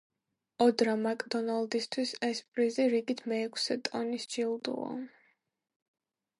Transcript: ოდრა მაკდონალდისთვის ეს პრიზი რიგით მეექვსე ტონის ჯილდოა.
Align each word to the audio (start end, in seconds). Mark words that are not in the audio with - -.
ოდრა 0.63 0.95
მაკდონალდისთვის 1.01 2.15
ეს 2.29 2.41
პრიზი 2.55 2.87
რიგით 2.95 3.23
მეექვსე 3.33 3.79
ტონის 3.91 4.29
ჯილდოა. 4.35 4.93